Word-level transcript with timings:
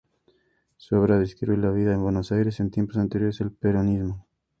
Su 0.77 0.95
obra 0.95 1.19
describe 1.19 1.55
la 1.57 1.69
vida 1.69 1.93
en 1.93 2.01
Buenos 2.01 2.31
Aires 2.31 2.59
en 2.59 2.71
tiempos 2.71 2.97
anteriores 2.97 3.39
al 3.41 3.51
peronismo. 3.51 4.25